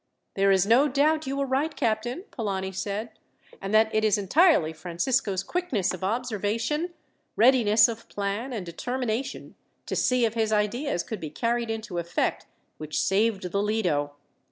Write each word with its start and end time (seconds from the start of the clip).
"There 0.33 0.49
is 0.49 0.65
no 0.65 0.87
doubt 0.87 1.27
you 1.27 1.37
were 1.37 1.45
right, 1.45 1.75
captain," 1.75 2.23
Polani 2.31 2.71
said, 2.71 3.11
"and 3.61 3.71
that 3.75 3.93
it 3.93 4.03
is 4.03 4.17
entirely 4.17 4.73
Francisco's 4.73 5.43
quickness 5.43 5.93
of 5.93 6.03
observation, 6.03 6.95
readiness 7.35 7.87
of 7.87 8.09
plan, 8.09 8.51
and 8.51 8.65
determination 8.65 9.53
to 9.85 9.95
see 9.95 10.25
if 10.25 10.33
his 10.33 10.51
ideas 10.51 11.03
could 11.03 11.19
be 11.19 11.29
carried 11.29 11.69
into 11.69 11.99
effect, 11.99 12.47
which 12.79 12.99
saved 12.99 13.51
the 13.51 13.61
Lido. 13.61 14.15